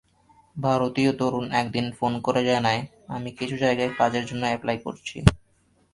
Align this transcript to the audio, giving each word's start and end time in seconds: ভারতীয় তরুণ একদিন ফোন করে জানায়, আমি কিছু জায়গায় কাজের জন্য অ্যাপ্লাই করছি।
ভারতীয় 0.55 1.11
তরুণ 1.19 1.45
একদিন 1.61 1.85
ফোন 1.97 2.13
করে 2.25 2.41
জানায়, 2.49 2.81
আমি 3.09 3.29
কিছু 3.39 3.55
জায়গায় 3.63 3.91
কাজের 3.99 4.23
জন্য 4.29 4.43
অ্যাপ্লাই 4.47 4.77
করছি। 4.85 5.17